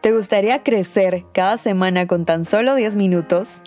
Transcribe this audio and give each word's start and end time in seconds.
¿Te 0.00 0.12
gustaría 0.12 0.62
crecer 0.62 1.24
cada 1.34 1.56
semana 1.56 2.06
con 2.06 2.24
tan 2.24 2.44
solo 2.44 2.76
10 2.76 2.94
minutos? 2.94 3.62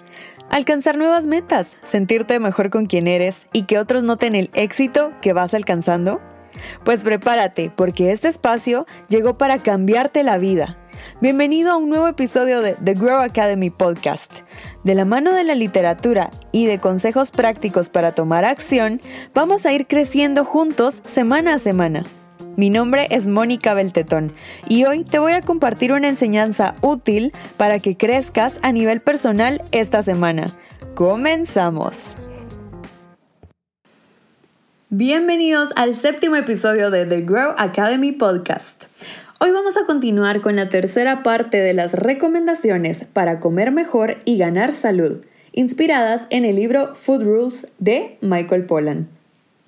Alcanzar 0.50 0.97
nuevas 0.97 1.25
metas, 1.25 1.75
sentirte 1.83 2.39
mejor 2.39 2.69
con 2.69 2.85
quien 2.85 3.07
eres 3.07 3.47
y 3.51 3.63
que 3.63 3.78
otros 3.78 4.04
noten 4.04 4.36
el 4.36 4.49
éxito 4.54 5.12
que 5.21 5.33
vas 5.33 5.54
alcanzando? 5.54 6.21
Pues 6.86 7.04
prepárate, 7.04 7.70
porque 7.75 8.13
este 8.13 8.29
espacio 8.29 8.86
llegó 9.09 9.38
para 9.38 9.59
cambiarte 9.59 10.23
la 10.23 10.38
vida. 10.38 10.78
Bienvenido 11.20 11.72
a 11.72 11.76
un 11.76 11.90
nuevo 11.90 12.08
episodio 12.08 12.62
de 12.62 12.78
The 12.82 12.94
Grow 12.94 13.20
Academy 13.20 13.70
Podcast. 13.70 14.32
De 14.86 14.96
la 14.96 15.04
mano 15.04 15.34
de 15.34 15.44
la 15.44 15.56
literatura 15.56 16.30
y 16.54 16.66
de 16.66 16.80
consejos 16.80 17.32
prácticos 17.32 17.90
para 17.90 18.13
tomar 18.13 18.45
acción, 18.45 19.02
vamos 19.34 19.66
a 19.66 19.73
ir 19.73 19.86
creciendo 19.86 20.45
juntos 20.45 21.02
semana 21.05 21.55
a 21.55 21.59
semana. 21.59 22.05
Mi 22.62 22.70
nombre 22.70 23.07
es 23.09 23.27
Mónica 23.27 23.73
Beltetón 23.73 24.34
y 24.70 24.85
hoy 24.85 25.03
te 25.03 25.17
voy 25.17 25.31
a 25.31 25.41
compartir 25.41 25.93
una 25.93 26.07
enseñanza 26.07 26.75
útil 26.81 27.34
para 27.57 27.79
que 27.79 27.97
crezcas 27.97 28.59
a 28.61 28.71
nivel 28.71 29.02
personal 29.02 29.63
esta 29.71 30.03
semana. 30.03 30.45
¡Comenzamos! 30.93 32.16
Bienvenidos 34.89 35.71
al 35.75 35.95
séptimo 35.95 36.35
episodio 36.35 36.91
de 36.91 37.07
The 37.07 37.21
Grow 37.21 37.55
Academy 37.57 38.11
Podcast. 38.11 38.83
Hoy 39.39 39.49
vamos 39.49 39.75
a 39.75 39.88
continuar 39.88 40.41
con 40.41 40.55
la 40.55 40.69
tercera 40.69 41.23
parte 41.23 41.57
de 41.57 41.73
las 41.73 41.93
recomendaciones 41.93 43.05
para 43.11 43.39
comer 43.39 43.71
mejor 43.71 44.17
y 44.23 44.38
ganar 44.38 44.73
salud, 44.73 45.25
inspiradas 45.52 46.27
en 46.30 46.45
el 46.45 46.57
libro 46.57 46.93
Food 46.93 47.23
Rules 47.23 47.67
de 47.80 48.19
Michael 48.21 48.66
Pollan. 48.67 49.20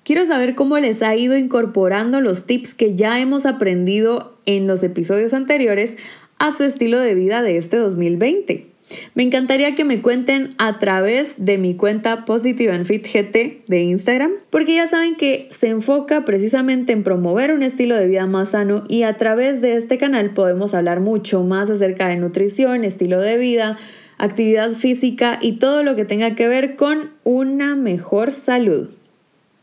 Quiero 0.04 0.26
saber 0.26 0.54
cómo 0.54 0.78
les 0.78 1.02
ha 1.02 1.16
ido 1.16 1.34
incorporando 1.34 2.20
los 2.20 2.44
tips 2.44 2.74
que 2.74 2.94
ya 2.94 3.20
hemos 3.20 3.46
aprendido 3.46 4.36
en 4.44 4.66
los 4.66 4.82
episodios 4.82 5.32
anteriores 5.32 5.96
a 6.38 6.52
su 6.52 6.62
estilo 6.64 7.00
de 7.00 7.14
vida 7.14 7.40
de 7.40 7.56
este 7.56 7.78
2020. 7.78 8.66
Me 9.14 9.22
encantaría 9.22 9.74
que 9.74 9.84
me 9.84 10.02
cuenten 10.02 10.50
a 10.58 10.78
través 10.78 11.36
de 11.38 11.56
mi 11.56 11.74
cuenta 11.74 12.26
Positive 12.26 12.70
and 12.70 12.84
Fit 12.84 13.06
GT 13.06 13.64
de 13.66 13.80
Instagram, 13.80 14.32
porque 14.50 14.74
ya 14.74 14.88
saben 14.88 15.16
que 15.16 15.48
se 15.50 15.68
enfoca 15.68 16.26
precisamente 16.26 16.92
en 16.92 17.02
promover 17.02 17.54
un 17.54 17.62
estilo 17.62 17.96
de 17.96 18.06
vida 18.06 18.26
más 18.26 18.50
sano 18.50 18.84
y 18.90 19.04
a 19.04 19.16
través 19.16 19.62
de 19.62 19.78
este 19.78 19.96
canal 19.96 20.34
podemos 20.34 20.74
hablar 20.74 21.00
mucho 21.00 21.42
más 21.44 21.70
acerca 21.70 22.08
de 22.08 22.16
nutrición, 22.16 22.84
estilo 22.84 23.22
de 23.22 23.38
vida, 23.38 23.78
actividad 24.18 24.72
física 24.72 25.38
y 25.40 25.52
todo 25.52 25.82
lo 25.82 25.96
que 25.96 26.04
tenga 26.04 26.34
que 26.34 26.46
ver 26.46 26.76
con 26.76 27.12
una 27.24 27.74
mejor 27.74 28.32
salud. 28.32 28.90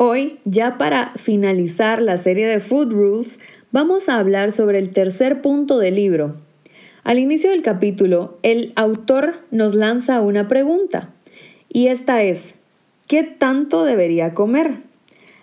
Hoy, 0.03 0.39
ya 0.45 0.79
para 0.79 1.11
finalizar 1.15 2.01
la 2.01 2.17
serie 2.17 2.47
de 2.47 2.59
Food 2.59 2.91
Rules, 2.91 3.37
vamos 3.71 4.09
a 4.09 4.17
hablar 4.17 4.51
sobre 4.51 4.79
el 4.79 4.89
tercer 4.89 5.43
punto 5.43 5.77
del 5.77 5.93
libro. 5.93 6.37
Al 7.03 7.19
inicio 7.19 7.51
del 7.51 7.61
capítulo, 7.61 8.39
el 8.41 8.73
autor 8.75 9.41
nos 9.51 9.75
lanza 9.75 10.19
una 10.21 10.47
pregunta, 10.47 11.13
y 11.69 11.89
esta 11.89 12.23
es, 12.23 12.55
¿qué 13.05 13.21
tanto 13.21 13.83
debería 13.83 14.33
comer? 14.33 14.77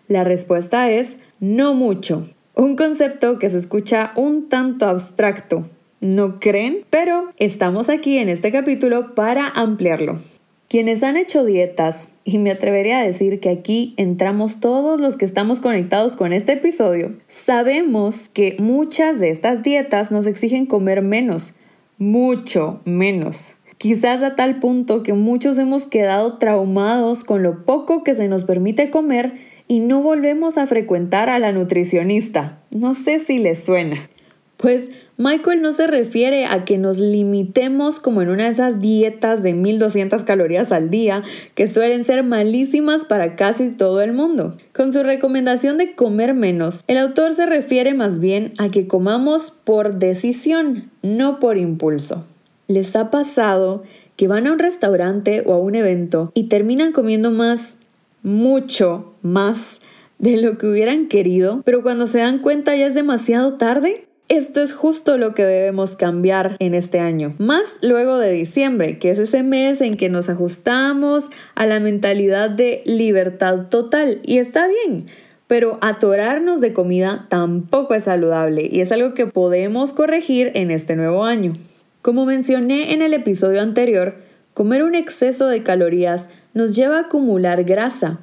La 0.09 0.25
respuesta 0.25 0.91
es, 0.91 1.19
no 1.39 1.75
mucho. 1.75 2.29
Un 2.57 2.75
concepto 2.75 3.39
que 3.39 3.51
se 3.51 3.59
escucha 3.59 4.11
un 4.17 4.49
tanto 4.49 4.87
abstracto, 4.87 5.69
¿no 6.01 6.41
creen? 6.41 6.85
Pero 6.91 7.29
estamos 7.37 7.89
aquí 7.89 8.19
en 8.19 8.29
este 8.29 8.51
capítulo 8.51 9.15
para 9.15 9.47
ampliarlo. 9.47 10.19
Quienes 10.69 11.03
han 11.03 11.17
hecho 11.17 11.47
dietas, 11.47 12.11
y 12.25 12.37
me 12.37 12.51
atrevería 12.51 12.99
a 12.99 13.07
decir 13.07 13.41
que 13.41 13.49
aquí 13.49 13.95
entramos 13.97 14.61
todos 14.61 15.01
los 15.01 15.17
que 15.17 15.25
estamos 15.25 15.61
conectados 15.61 16.15
con 16.15 16.35
este 16.35 16.53
episodio, 16.53 17.17
sabemos 17.31 18.29
que 18.29 18.55
muchas 18.59 19.19
de 19.19 19.31
estas 19.31 19.63
dietas 19.63 20.11
nos 20.11 20.27
exigen 20.27 20.67
comer 20.67 21.01
menos, 21.01 21.55
mucho 21.97 22.83
menos. 22.85 23.55
Quizás 23.79 24.23
a 24.23 24.37
tal 24.37 24.59
punto 24.61 25.03
que 25.03 25.15
muchos 25.15 25.57
hemos 25.57 25.87
quedado 25.87 26.37
traumados 26.37 27.25
con 27.25 27.43
lo 27.43 27.65
poco 27.65 28.05
que 28.05 28.15
se 28.15 28.29
nos 28.29 28.45
permite 28.45 28.91
comer 28.91 29.37
y 29.69 29.81
no 29.81 30.03
volvemos 30.03 30.59
a 30.59 30.67
frecuentar 30.67 31.31
a 31.31 31.39
la 31.39 31.51
nutricionista. 31.51 32.61
No 32.73 32.95
sé 32.95 33.21
si 33.21 33.39
les 33.39 33.65
suena. 33.65 33.97
Pues 34.59 34.89
Michael 35.19 35.63
no 35.63 35.73
se 35.73 35.87
refiere 35.87 36.45
a 36.45 36.65
que 36.65 36.79
nos 36.79 36.99
limitemos 36.99 38.01
como 38.01 38.23
en 38.23 38.29
una 38.29 38.47
de 38.47 38.51
esas 38.51 38.81
dietas 38.81 39.41
de 39.45 39.53
1200 39.53 40.25
calorías 40.25 40.73
al 40.73 40.91
día 40.91 41.23
que 41.55 41.69
suelen 41.69 42.03
ser 42.03 42.25
malísimas 42.25 43.05
para 43.05 43.37
casi 43.37 43.71
todo 43.71 44.03
el 44.03 44.13
mundo. 44.13 44.57
Con 44.75 44.93
su 44.93 45.05
recomendación 45.05 45.79
de 45.79 45.95
comer 45.95 46.35
menos, 46.35 46.83
el 46.89 46.99
autor 46.99 47.37
se 47.37 47.47
refiere 47.47 47.95
más 47.95 48.19
bien 48.19 48.53
a 48.59 48.69
que 48.69 48.89
comamos 48.89 49.53
por 49.63 50.01
decisión, 50.01 50.91
no 51.03 51.39
por 51.39 51.57
impulso. 51.57 52.25
¿Les 52.67 52.97
ha 52.97 53.11
pasado 53.11 53.85
que 54.17 54.27
van 54.27 54.49
a 54.49 54.53
un 54.53 54.59
restaurante 54.59 55.45
o 55.47 55.53
a 55.53 55.59
un 55.59 55.77
evento 55.77 56.33
y 56.35 56.49
terminan 56.49 56.91
comiendo 56.91 57.31
más, 57.31 57.77
mucho 58.25 59.15
más 59.23 59.81
de 60.19 60.37
lo 60.37 60.59
que 60.59 60.67
hubieran 60.67 61.07
querido, 61.07 61.63
pero 61.65 61.85
cuando 61.85 62.09
se 62.09 62.19
dan 62.19 62.41
cuenta 62.41 62.75
ya 62.75 62.89
es 62.89 62.95
demasiado 62.95 63.55
tarde? 63.55 64.08
Esto 64.29 64.61
es 64.61 64.75
justo 64.75 65.17
lo 65.17 65.35
que 65.35 65.43
debemos 65.43 65.97
cambiar 65.97 66.57
en 66.59 66.75
este 66.75 67.01
año. 67.01 67.35
Más 67.39 67.63
luego 67.81 68.19
de 68.19 68.31
diciembre, 68.31 68.99
que 68.99 69.11
es 69.11 69.19
ese 69.19 69.43
mes 69.43 69.81
en 69.81 69.97
que 69.97 70.11
nos 70.11 70.29
ajustamos 70.29 71.31
a 71.55 71.65
la 71.65 71.81
mentalidad 71.81 72.51
de 72.51 72.83
libertad 72.85 73.69
total. 73.71 74.21
Y 74.23 74.37
está 74.37 74.69
bien, 74.69 75.07
pero 75.47 75.79
atorarnos 75.81 76.61
de 76.61 76.75
comida 76.75 77.27
tampoco 77.31 77.95
es 77.95 78.05
saludable 78.05 78.69
y 78.71 78.83
es 78.83 78.93
algo 78.93 79.15
que 79.15 79.27
podemos 79.27 79.95
corregir 79.95 80.53
en 80.55 80.71
este 80.71 80.95
nuevo 80.95 81.25
año. 81.25 81.55
Como 82.03 82.27
mencioné 82.27 82.93
en 82.93 83.01
el 83.01 83.15
episodio 83.15 83.63
anterior, 83.63 84.17
comer 84.53 84.83
un 84.83 84.95
exceso 84.95 85.47
de 85.47 85.63
calorías 85.63 86.29
nos 86.53 86.77
lleva 86.77 86.99
a 86.99 87.03
acumular 87.05 87.65
grasa 87.65 88.21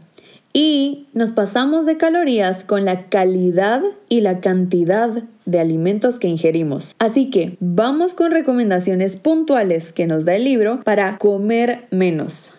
y 0.53 1.07
nos 1.13 1.31
pasamos 1.31 1.87
de 1.87 1.97
calorías 1.97 2.63
con 2.63 2.85
la 2.85 3.09
calidad 3.09 3.81
y 4.07 4.21
la 4.21 4.39
cantidad 4.39 5.23
de 5.45 5.59
alimentos 5.59 6.19
que 6.19 6.27
ingerimos. 6.27 6.95
Así 6.99 7.29
que 7.29 7.57
vamos 7.59 8.13
con 8.13 8.31
recomendaciones 8.31 9.15
puntuales 9.15 9.93
que 9.93 10.07
nos 10.07 10.25
da 10.25 10.35
el 10.35 10.43
libro 10.43 10.81
para 10.83 11.17
comer 11.17 11.85
menos. 11.91 12.51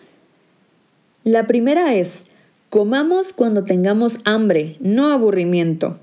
La 1.23 1.45
primera 1.47 1.93
es, 1.93 2.25
comamos 2.69 3.33
cuando 3.33 3.63
tengamos 3.63 4.19
hambre, 4.23 4.77
no 4.79 5.11
aburrimiento. 5.11 5.99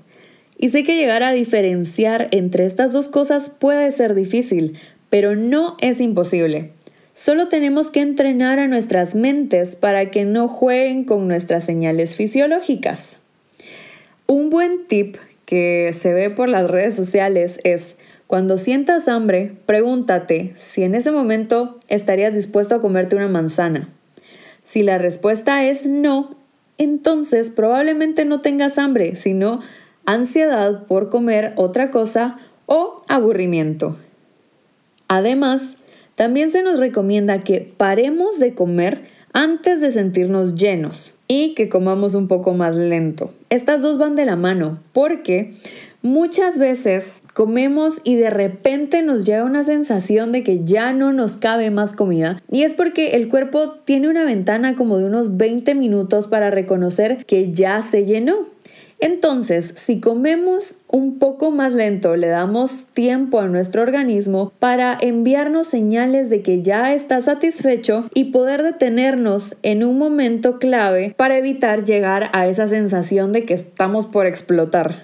Y 0.57 0.69
sé 0.69 0.83
que 0.83 0.95
llegar 0.95 1.23
a 1.23 1.31
diferenciar 1.31 2.29
entre 2.31 2.65
estas 2.65 2.93
dos 2.93 3.07
cosas 3.07 3.49
puede 3.49 3.91
ser 3.91 4.13
difícil, 4.13 4.77
pero 5.09 5.35
no 5.35 5.75
es 5.79 5.99
imposible. 5.99 6.71
Solo 7.13 7.47
tenemos 7.47 7.91
que 7.91 8.01
entrenar 8.01 8.59
a 8.59 8.67
nuestras 8.67 9.15
mentes 9.15 9.75
para 9.75 10.11
que 10.11 10.25
no 10.25 10.47
jueguen 10.47 11.05
con 11.05 11.27
nuestras 11.27 11.63
señales 11.63 12.15
fisiológicas. 12.15 13.17
Un 14.27 14.49
buen 14.49 14.85
tip 14.87 15.15
que 15.45 15.95
se 15.97 16.13
ve 16.13 16.29
por 16.29 16.49
las 16.49 16.69
redes 16.69 16.95
sociales 16.95 17.59
es, 17.63 17.95
cuando 18.27 18.57
sientas 18.57 19.07
hambre, 19.07 19.53
pregúntate 19.65 20.53
si 20.57 20.83
en 20.83 20.95
ese 20.95 21.11
momento 21.11 21.79
estarías 21.87 22.33
dispuesto 22.33 22.75
a 22.75 22.81
comerte 22.81 23.15
una 23.15 23.27
manzana. 23.27 23.87
Si 24.63 24.81
la 24.81 24.97
respuesta 24.97 25.63
es 25.63 25.85
no, 25.85 26.35
entonces 26.77 27.51
probablemente 27.51 28.25
no 28.25 28.41
tengas 28.41 28.77
hambre, 28.77 29.15
sino 29.15 29.61
ansiedad 30.05 30.85
por 30.87 31.09
comer 31.09 31.53
otra 31.55 31.91
cosa 31.91 32.37
o 32.65 33.03
aburrimiento. 33.07 33.95
Además, 35.07 35.77
también 36.15 36.51
se 36.51 36.63
nos 36.63 36.79
recomienda 36.79 37.43
que 37.43 37.71
paremos 37.77 38.39
de 38.39 38.55
comer 38.55 39.05
antes 39.33 39.81
de 39.81 39.91
sentirnos 39.91 40.55
llenos 40.55 41.14
y 41.27 41.53
que 41.55 41.69
comamos 41.69 42.15
un 42.15 42.27
poco 42.27 42.53
más 42.53 42.75
lento. 42.75 43.31
Estas 43.49 43.81
dos 43.81 43.97
van 43.97 44.15
de 44.15 44.25
la 44.25 44.35
mano 44.35 44.79
porque 44.93 45.53
muchas 46.01 46.59
veces 46.59 47.21
comemos 47.33 47.95
y 48.03 48.15
de 48.15 48.29
repente 48.29 49.01
nos 49.01 49.25
llega 49.25 49.43
una 49.43 49.63
sensación 49.63 50.31
de 50.31 50.43
que 50.43 50.63
ya 50.63 50.93
no 50.93 51.11
nos 51.13 51.35
cabe 51.35 51.71
más 51.71 51.93
comida 51.93 52.43
y 52.51 52.61
es 52.61 52.73
porque 52.73 53.15
el 53.15 53.27
cuerpo 53.27 53.73
tiene 53.85 54.07
una 54.07 54.23
ventana 54.23 54.75
como 54.75 54.97
de 54.97 55.05
unos 55.05 55.35
20 55.37 55.73
minutos 55.73 56.27
para 56.27 56.51
reconocer 56.51 57.25
que 57.25 57.51
ya 57.51 57.81
se 57.81 58.05
llenó. 58.05 58.54
Entonces, 58.99 59.73
si 59.75 59.99
comemos 59.99 60.75
un 60.87 61.19
poco 61.19 61.51
más 61.51 61.73
lento, 61.73 62.15
le 62.15 62.27
damos 62.27 62.85
tiempo 62.93 63.39
a 63.39 63.47
nuestro 63.47 63.81
organismo 63.81 64.53
para 64.59 64.97
enviarnos 64.99 65.67
señales 65.67 66.29
de 66.29 66.41
que 66.41 66.61
ya 66.61 66.93
está 66.93 67.21
satisfecho 67.21 68.05
y 68.13 68.25
poder 68.25 68.63
detenernos 68.63 69.57
en 69.63 69.83
un 69.83 69.97
momento 69.97 70.59
clave 70.59 71.13
para 71.17 71.37
evitar 71.37 71.83
llegar 71.83 72.29
a 72.33 72.47
esa 72.47 72.67
sensación 72.67 73.33
de 73.33 73.45
que 73.45 73.53
estamos 73.53 74.05
por 74.05 74.25
explotar. 74.25 75.03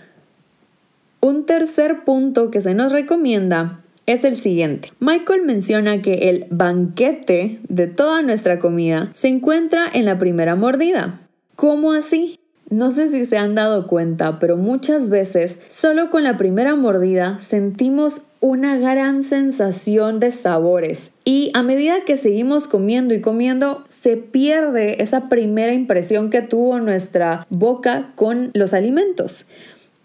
Un 1.19 1.45
tercer 1.45 2.03
punto 2.03 2.49
que 2.49 2.61
se 2.61 2.73
nos 2.73 2.91
recomienda 2.91 3.81
es 4.07 4.23
el 4.23 4.37
siguiente. 4.37 4.89
Michael 4.99 5.43
menciona 5.43 6.01
que 6.01 6.29
el 6.29 6.47
banquete 6.49 7.59
de 7.67 7.87
toda 7.87 8.21
nuestra 8.21 8.57
comida 8.57 9.11
se 9.13 9.27
encuentra 9.27 9.85
en 9.93 10.05
la 10.05 10.17
primera 10.17 10.55
mordida. 10.55 11.21
¿Cómo 11.55 11.93
así? 11.93 12.40
No 12.71 12.91
sé 12.91 13.09
si 13.09 13.25
se 13.25 13.37
han 13.37 13.53
dado 13.53 13.85
cuenta, 13.85 14.39
pero 14.39 14.55
muchas 14.55 15.09
veces 15.09 15.59
solo 15.69 16.09
con 16.09 16.23
la 16.23 16.37
primera 16.37 16.73
mordida 16.75 17.37
sentimos 17.41 18.21
una 18.39 18.77
gran 18.77 19.23
sensación 19.23 20.21
de 20.21 20.31
sabores. 20.31 21.11
Y 21.25 21.51
a 21.53 21.63
medida 21.63 22.05
que 22.05 22.15
seguimos 22.15 22.67
comiendo 22.67 23.13
y 23.13 23.19
comiendo, 23.19 23.83
se 23.89 24.15
pierde 24.15 25.03
esa 25.03 25.27
primera 25.27 25.73
impresión 25.73 26.29
que 26.29 26.41
tuvo 26.41 26.79
nuestra 26.79 27.45
boca 27.49 28.13
con 28.15 28.51
los 28.53 28.73
alimentos. 28.73 29.45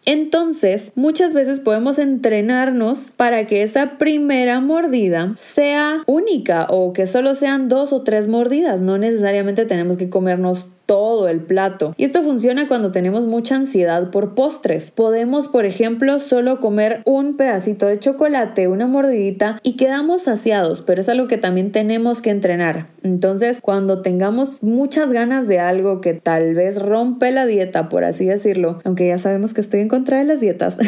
Entonces, 0.04 0.90
muchas 0.96 1.34
veces 1.34 1.60
podemos 1.60 2.00
entrenarnos 2.00 3.12
para 3.12 3.46
que 3.46 3.62
esa 3.62 3.98
primera 3.98 4.60
mordida 4.60 5.34
sea 5.36 6.02
única 6.06 6.66
o 6.68 6.92
que 6.92 7.06
solo 7.06 7.36
sean 7.36 7.68
dos 7.68 7.92
o 7.92 8.02
tres 8.02 8.26
mordidas. 8.26 8.80
No 8.80 8.98
necesariamente 8.98 9.66
tenemos 9.66 9.96
que 9.96 10.10
comernos 10.10 10.68
todo 10.86 11.28
el 11.28 11.40
plato. 11.40 11.94
Y 11.98 12.04
esto 12.04 12.22
funciona 12.22 12.68
cuando 12.68 12.92
tenemos 12.92 13.26
mucha 13.26 13.56
ansiedad 13.56 14.10
por 14.10 14.34
postres. 14.34 14.90
Podemos, 14.90 15.48
por 15.48 15.66
ejemplo, 15.66 16.20
solo 16.20 16.60
comer 16.60 17.02
un 17.04 17.36
pedacito 17.36 17.86
de 17.86 17.98
chocolate, 17.98 18.68
una 18.68 18.86
mordidita 18.86 19.60
y 19.62 19.76
quedamos 19.76 20.22
saciados, 20.22 20.82
pero 20.82 21.00
es 21.00 21.08
algo 21.08 21.26
que 21.26 21.38
también 21.38 21.72
tenemos 21.72 22.20
que 22.20 22.30
entrenar. 22.30 22.86
Entonces, 23.02 23.60
cuando 23.60 24.02
tengamos 24.02 24.62
muchas 24.62 25.12
ganas 25.12 25.48
de 25.48 25.58
algo 25.58 26.00
que 26.00 26.14
tal 26.14 26.54
vez 26.54 26.80
rompe 26.80 27.30
la 27.32 27.46
dieta, 27.46 27.88
por 27.88 28.04
así 28.04 28.24
decirlo, 28.24 28.80
aunque 28.84 29.08
ya 29.08 29.18
sabemos 29.18 29.52
que 29.52 29.60
estoy 29.60 29.80
en 29.80 29.88
contra 29.88 30.18
de 30.18 30.24
las 30.24 30.40
dietas, 30.40 30.78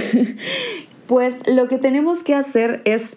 pues 1.06 1.36
lo 1.46 1.68
que 1.68 1.78
tenemos 1.78 2.22
que 2.22 2.34
hacer 2.34 2.82
es 2.84 3.16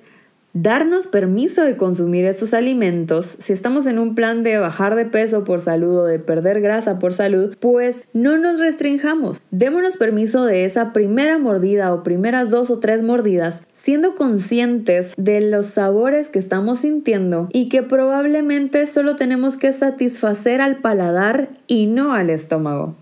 darnos 0.54 1.08
permiso 1.08 1.64
de 1.64 1.78
consumir 1.78 2.26
estos 2.26 2.54
alimentos, 2.54 3.38
si 3.40 3.54
estamos 3.54 3.86
en 3.86 4.00
un 4.00 4.16
plan 4.16 4.44
de 4.44 4.58
bajar 4.58 4.96
de 4.96 5.06
peso 5.06 5.44
por 5.44 5.62
salud 5.62 6.00
o 6.00 6.06
de 6.06 6.20
perder 6.20 6.62
grasa 6.62 7.00
por 7.00 7.14
salud, 7.14 7.56
pues 7.60 7.98
no 8.14 8.38
nos 8.38 8.60
restringamos. 8.60 9.42
Démonos 9.52 9.98
permiso 9.98 10.46
de 10.46 10.66
esa 10.66 10.94
primera 10.94 11.38
mordida 11.38 11.94
o 11.94 12.04
primeras 12.04 12.50
dos 12.50 12.70
o 12.72 12.80
tres 12.80 13.02
mordidas, 13.02 13.62
siendo 13.74 14.16
conscientes 14.16 15.14
de 15.18 15.42
los 15.42 15.68
sabores 15.68 16.30
que 16.30 16.40
estamos 16.40 16.82
sintiendo 16.82 17.48
y 17.52 17.70
que 17.70 17.84
probablemente 17.84 18.86
solo 18.86 19.16
tenemos 19.16 19.58
que 19.58 19.74
satisfacer 19.74 20.62
al 20.62 20.78
paladar 20.78 21.50
y 21.68 21.88
no 21.88 22.14
al 22.14 22.30
estómago. 22.30 22.96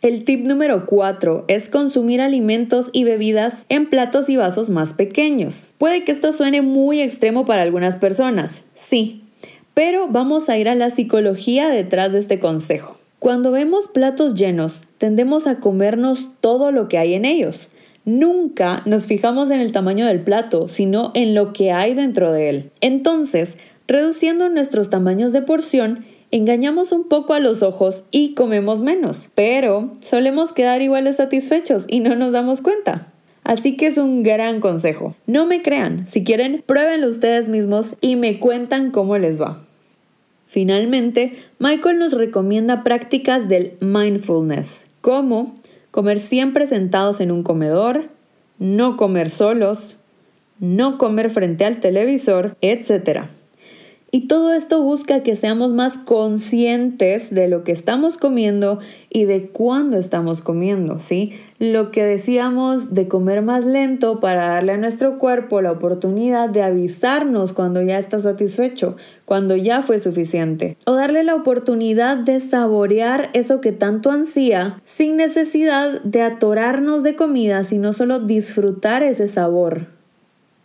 El 0.00 0.24
tip 0.24 0.44
número 0.44 0.86
4 0.86 1.46
es 1.48 1.68
consumir 1.68 2.20
alimentos 2.20 2.88
y 2.92 3.02
bebidas 3.02 3.66
en 3.68 3.90
platos 3.90 4.28
y 4.28 4.36
vasos 4.36 4.70
más 4.70 4.92
pequeños. 4.92 5.70
Puede 5.76 6.04
que 6.04 6.12
esto 6.12 6.32
suene 6.32 6.62
muy 6.62 7.00
extremo 7.00 7.44
para 7.44 7.62
algunas 7.62 7.96
personas, 7.96 8.62
sí, 8.76 9.24
pero 9.74 10.06
vamos 10.06 10.48
a 10.48 10.56
ir 10.56 10.68
a 10.68 10.76
la 10.76 10.90
psicología 10.90 11.68
detrás 11.68 12.12
de 12.12 12.20
este 12.20 12.38
consejo. 12.38 12.96
Cuando 13.18 13.50
vemos 13.50 13.88
platos 13.88 14.36
llenos, 14.36 14.84
tendemos 14.98 15.48
a 15.48 15.58
comernos 15.58 16.28
todo 16.40 16.70
lo 16.70 16.86
que 16.86 16.98
hay 16.98 17.14
en 17.14 17.24
ellos. 17.24 17.68
Nunca 18.04 18.82
nos 18.86 19.08
fijamos 19.08 19.50
en 19.50 19.60
el 19.60 19.72
tamaño 19.72 20.06
del 20.06 20.20
plato, 20.20 20.68
sino 20.68 21.10
en 21.14 21.34
lo 21.34 21.52
que 21.52 21.72
hay 21.72 21.94
dentro 21.94 22.30
de 22.30 22.50
él. 22.50 22.70
Entonces, 22.80 23.58
reduciendo 23.88 24.48
nuestros 24.48 24.90
tamaños 24.90 25.32
de 25.32 25.42
porción, 25.42 26.04
engañamos 26.30 26.92
un 26.92 27.04
poco 27.08 27.34
a 27.34 27.40
los 27.40 27.62
ojos 27.62 28.02
y 28.10 28.34
comemos 28.34 28.82
menos, 28.82 29.30
pero 29.34 29.92
solemos 30.00 30.52
quedar 30.52 30.82
igual 30.82 31.12
satisfechos 31.14 31.86
y 31.88 32.00
no 32.00 32.14
nos 32.14 32.32
damos 32.32 32.60
cuenta. 32.60 33.12
Así 33.44 33.76
que 33.76 33.86
es 33.86 33.96
un 33.96 34.22
gran 34.22 34.60
consejo. 34.60 35.14
No 35.26 35.46
me 35.46 35.62
crean, 35.62 36.06
si 36.08 36.22
quieren, 36.22 36.62
pruébenlo 36.66 37.08
ustedes 37.08 37.48
mismos 37.48 37.96
y 38.00 38.16
me 38.16 38.38
cuentan 38.38 38.90
cómo 38.90 39.16
les 39.16 39.40
va. 39.40 39.58
Finalmente, 40.46 41.34
Michael 41.58 41.98
nos 41.98 42.12
recomienda 42.12 42.82
prácticas 42.82 43.48
del 43.48 43.72
mindfulness, 43.80 44.86
como 45.00 45.56
comer 45.90 46.18
siempre 46.18 46.66
sentados 46.66 47.20
en 47.20 47.30
un 47.30 47.42
comedor, 47.42 48.08
no 48.58 48.96
comer 48.96 49.30
solos, 49.30 49.96
no 50.58 50.98
comer 50.98 51.30
frente 51.30 51.64
al 51.64 51.80
televisor, 51.80 52.56
etc. 52.60 53.28
Y 54.10 54.26
todo 54.26 54.54
esto 54.54 54.82
busca 54.82 55.22
que 55.22 55.36
seamos 55.36 55.70
más 55.72 55.98
conscientes 55.98 57.34
de 57.34 57.46
lo 57.46 57.62
que 57.62 57.72
estamos 57.72 58.16
comiendo 58.16 58.78
y 59.10 59.26
de 59.26 59.48
cuándo 59.48 59.98
estamos 59.98 60.40
comiendo, 60.40 60.98
¿sí? 60.98 61.32
Lo 61.58 61.90
que 61.90 62.04
decíamos 62.04 62.94
de 62.94 63.06
comer 63.06 63.42
más 63.42 63.66
lento 63.66 64.18
para 64.18 64.48
darle 64.48 64.72
a 64.72 64.78
nuestro 64.78 65.18
cuerpo 65.18 65.60
la 65.60 65.72
oportunidad 65.72 66.48
de 66.48 66.62
avisarnos 66.62 67.52
cuando 67.52 67.82
ya 67.82 67.98
está 67.98 68.18
satisfecho, 68.18 68.96
cuando 69.26 69.56
ya 69.56 69.82
fue 69.82 69.98
suficiente. 69.98 70.78
O 70.86 70.94
darle 70.94 71.22
la 71.22 71.34
oportunidad 71.34 72.16
de 72.16 72.40
saborear 72.40 73.28
eso 73.34 73.60
que 73.60 73.72
tanto 73.72 74.10
ansía 74.10 74.80
sin 74.86 75.16
necesidad 75.16 76.00
de 76.00 76.22
atorarnos 76.22 77.02
de 77.02 77.14
comida, 77.14 77.62
sino 77.64 77.92
solo 77.92 78.20
disfrutar 78.20 79.02
ese 79.02 79.28
sabor. 79.28 79.86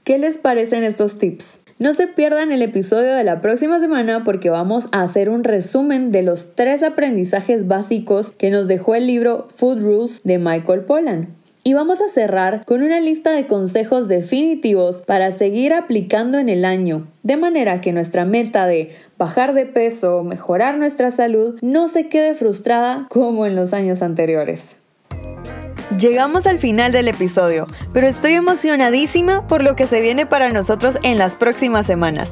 ¿Qué 0.05 0.17
les 0.17 0.37
parecen 0.37 0.83
estos 0.83 1.17
tips? 1.17 1.62
No 1.79 1.95
se 1.95 2.05
pierdan 2.05 2.51
el 2.51 2.61
episodio 2.61 3.13
de 3.13 3.23
la 3.23 3.41
próxima 3.41 3.79
semana 3.79 4.23
porque 4.23 4.51
vamos 4.51 4.85
a 4.91 5.01
hacer 5.01 5.27
un 5.27 5.43
resumen 5.43 6.11
de 6.11 6.21
los 6.21 6.53
tres 6.53 6.83
aprendizajes 6.83 7.67
básicos 7.67 8.29
que 8.29 8.51
nos 8.51 8.67
dejó 8.67 8.93
el 8.93 9.07
libro 9.07 9.47
Food 9.55 9.81
Rules 9.81 10.21
de 10.23 10.37
Michael 10.37 10.81
Pollan. 10.81 11.35
Y 11.63 11.73
vamos 11.73 11.99
a 12.01 12.09
cerrar 12.09 12.63
con 12.65 12.83
una 12.83 12.99
lista 12.99 13.31
de 13.31 13.47
consejos 13.47 14.07
definitivos 14.07 15.01
para 15.01 15.31
seguir 15.31 15.73
aplicando 15.73 16.37
en 16.37 16.49
el 16.49 16.63
año, 16.63 17.07
de 17.23 17.37
manera 17.37 17.81
que 17.81 17.91
nuestra 17.91 18.23
meta 18.23 18.67
de 18.67 18.91
bajar 19.17 19.53
de 19.53 19.65
peso 19.65 20.17
o 20.17 20.23
mejorar 20.23 20.77
nuestra 20.77 21.09
salud 21.09 21.57
no 21.61 21.87
se 21.87 22.07
quede 22.07 22.35
frustrada 22.35 23.07
como 23.09 23.45
en 23.47 23.55
los 23.55 23.73
años 23.73 24.01
anteriores. 24.03 24.75
Llegamos 25.97 26.47
al 26.47 26.59
final 26.59 26.91
del 26.91 27.07
episodio, 27.07 27.67
pero 27.93 28.07
estoy 28.07 28.33
emocionadísima 28.33 29.45
por 29.47 29.61
lo 29.61 29.75
que 29.75 29.85
se 29.85 30.01
viene 30.01 30.25
para 30.25 30.49
nosotros 30.49 30.97
en 31.03 31.17
las 31.17 31.35
próximas 31.35 31.85
semanas. 31.85 32.29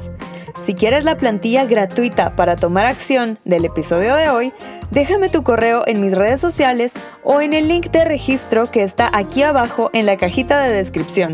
Si 0.62 0.74
quieres 0.74 1.04
la 1.04 1.16
plantilla 1.16 1.64
gratuita 1.64 2.34
para 2.34 2.56
tomar 2.56 2.86
acción 2.86 3.38
del 3.44 3.64
episodio 3.64 4.14
de 4.16 4.30
hoy, 4.30 4.52
déjame 4.90 5.28
tu 5.28 5.42
correo 5.42 5.84
en 5.86 6.00
mis 6.00 6.16
redes 6.16 6.40
sociales 6.40 6.92
o 7.22 7.40
en 7.40 7.52
el 7.52 7.68
link 7.68 7.90
de 7.90 8.04
registro 8.04 8.70
que 8.70 8.82
está 8.82 9.10
aquí 9.12 9.42
abajo 9.42 9.90
en 9.92 10.06
la 10.06 10.16
cajita 10.16 10.60
de 10.60 10.72
descripción. 10.72 11.32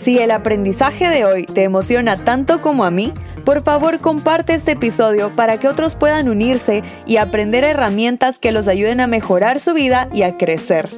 Si 0.00 0.18
el 0.18 0.30
aprendizaje 0.30 1.08
de 1.08 1.24
hoy 1.24 1.44
te 1.44 1.64
emociona 1.64 2.16
tanto 2.16 2.62
como 2.62 2.84
a 2.84 2.90
mí, 2.90 3.12
por 3.46 3.62
favor, 3.62 4.00
comparte 4.00 4.54
este 4.54 4.72
episodio 4.72 5.30
para 5.36 5.58
que 5.60 5.68
otros 5.68 5.94
puedan 5.94 6.28
unirse 6.28 6.82
y 7.06 7.18
aprender 7.18 7.62
herramientas 7.62 8.40
que 8.40 8.50
los 8.50 8.66
ayuden 8.66 9.00
a 9.00 9.06
mejorar 9.06 9.60
su 9.60 9.72
vida 9.72 10.08
y 10.12 10.22
a 10.22 10.36
crecer. 10.36 10.90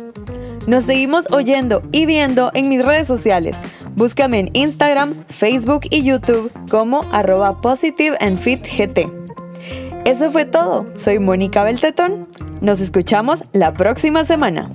Nos 0.66 0.84
seguimos 0.84 1.30
oyendo 1.30 1.82
y 1.92 2.06
viendo 2.06 2.50
en 2.54 2.70
mis 2.70 2.82
redes 2.82 3.06
sociales. 3.06 3.54
Búscame 3.96 4.38
en 4.38 4.50
Instagram, 4.54 5.26
Facebook 5.28 5.82
y 5.90 6.02
YouTube 6.02 6.50
como 6.70 7.04
arroba 7.12 7.61
positive 7.61 8.16
fit 8.38 8.66
gt. 8.66 9.12
Eso 10.06 10.30
fue 10.30 10.46
todo. 10.46 10.87
Soy 10.96 11.18
Mónica 11.18 11.62
Beltetón. 11.62 12.28
Nos 12.62 12.80
escuchamos 12.80 13.44
la 13.52 13.75
próxima 13.75 14.25
semana. 14.25 14.70